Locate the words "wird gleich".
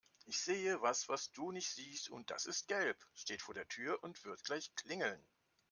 4.25-4.73